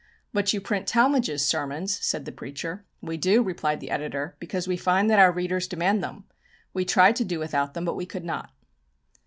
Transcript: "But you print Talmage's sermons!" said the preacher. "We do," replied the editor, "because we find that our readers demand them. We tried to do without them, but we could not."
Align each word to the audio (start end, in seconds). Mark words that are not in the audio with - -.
"But 0.33 0.51
you 0.51 0.59
print 0.59 0.87
Talmage's 0.87 1.45
sermons!" 1.45 1.99
said 2.03 2.25
the 2.25 2.31
preacher. 2.31 2.83
"We 3.01 3.17
do," 3.17 3.43
replied 3.43 3.79
the 3.81 3.91
editor, 3.91 4.35
"because 4.39 4.67
we 4.67 4.75
find 4.75 5.11
that 5.11 5.19
our 5.19 5.31
readers 5.31 5.67
demand 5.67 6.01
them. 6.03 6.23
We 6.73 6.85
tried 6.85 7.15
to 7.17 7.23
do 7.23 7.37
without 7.37 7.75
them, 7.75 7.85
but 7.85 7.93
we 7.95 8.07
could 8.07 8.25
not." 8.25 8.51